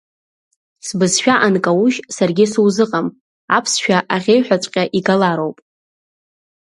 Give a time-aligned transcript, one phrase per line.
[0.87, 3.07] Сбызшәа анкаужь, саргьы сузыҟам,
[3.55, 5.57] аԥсшәа аӷьеҩҳәаҵәҟьа игалароуп!